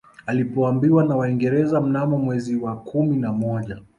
[0.25, 3.81] Alipoambiwa na Waingereza mnamo mwezi wa kumi na moja